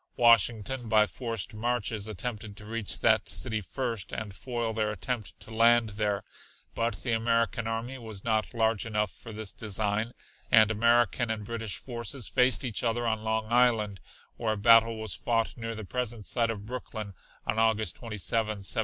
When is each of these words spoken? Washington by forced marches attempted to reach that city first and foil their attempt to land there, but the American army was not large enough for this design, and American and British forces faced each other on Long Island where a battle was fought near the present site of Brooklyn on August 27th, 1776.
Washington 0.17 0.89
by 0.89 1.05
forced 1.05 1.53
marches 1.53 2.07
attempted 2.07 2.57
to 2.57 2.65
reach 2.65 3.01
that 3.01 3.29
city 3.29 3.61
first 3.61 4.11
and 4.11 4.33
foil 4.33 4.73
their 4.73 4.89
attempt 4.91 5.39
to 5.41 5.51
land 5.53 5.89
there, 5.89 6.23
but 6.73 7.03
the 7.03 7.11
American 7.11 7.67
army 7.67 7.99
was 7.99 8.23
not 8.23 8.55
large 8.55 8.83
enough 8.87 9.11
for 9.11 9.31
this 9.31 9.53
design, 9.53 10.13
and 10.49 10.71
American 10.71 11.29
and 11.29 11.45
British 11.45 11.77
forces 11.77 12.27
faced 12.27 12.65
each 12.65 12.83
other 12.83 13.05
on 13.05 13.23
Long 13.23 13.45
Island 13.51 13.99
where 14.37 14.53
a 14.53 14.57
battle 14.57 14.97
was 14.99 15.13
fought 15.13 15.55
near 15.55 15.75
the 15.75 15.85
present 15.85 16.25
site 16.25 16.49
of 16.49 16.65
Brooklyn 16.65 17.13
on 17.45 17.59
August 17.59 17.95
27th, 17.97 18.17
1776. 18.25 18.77